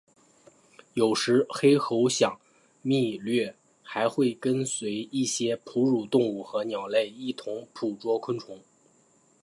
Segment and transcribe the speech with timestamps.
[0.95, 2.39] 有时黑喉响
[2.81, 3.53] 蜜䴕
[3.83, 8.59] 还会跟随一些哺乳动物和鸟类一同捕捉昆虫。